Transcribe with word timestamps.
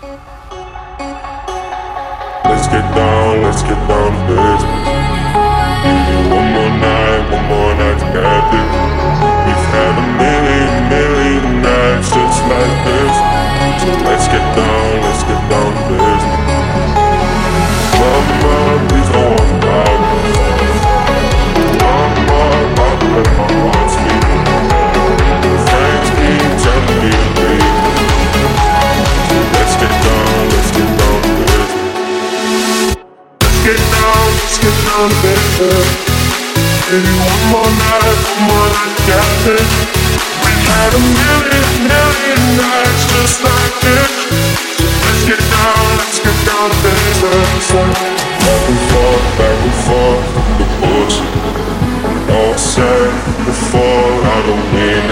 Let's 0.00 0.18
get 2.68 2.94
down, 2.94 3.42
let's 3.42 3.62
get 3.62 3.70
down 3.70 3.87
get 33.68 33.76
down, 33.76 34.28
let's 34.40 34.56
get 34.56 34.76
down 34.88 35.08
business. 35.20 35.88
Maybe 36.88 37.12
one 37.20 37.44
more 37.52 37.68
night, 37.68 38.16
one 38.24 38.42
more 38.48 38.68
night 38.72 38.96
together. 38.96 39.60
We 40.40 40.52
had 40.72 40.90
a 40.96 41.02
million, 41.04 41.68
million 41.84 42.40
nights 42.56 43.02
just 43.12 43.44
like 43.44 43.74
this. 43.84 44.12
Let's 45.04 45.24
get 45.28 45.42
down, 45.52 45.84
let's 46.00 46.16
get 46.16 46.38
down 46.48 46.72
to 46.72 46.78
business. 46.80 47.68
Back 48.40 48.64
and 48.72 48.80
forth, 48.88 49.26
back 49.36 49.58
and 49.60 49.76
forth, 49.84 50.24
the 50.56 50.66
bullshit. 50.80 51.32
All 52.32 52.56
said 52.56 53.12
before, 53.44 54.12
I 54.32 54.38
don't 54.48 54.66
mean 54.72 55.04